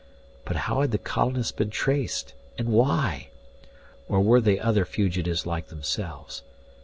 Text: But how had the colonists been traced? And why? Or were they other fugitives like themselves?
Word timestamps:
But 0.45 0.55
how 0.55 0.81
had 0.81 0.89
the 0.89 0.97
colonists 0.97 1.51
been 1.51 1.69
traced? 1.69 2.33
And 2.57 2.69
why? 2.69 3.27
Or 4.09 4.19
were 4.19 4.41
they 4.41 4.57
other 4.57 4.83
fugitives 4.83 5.45
like 5.45 5.67
themselves? 5.67 6.41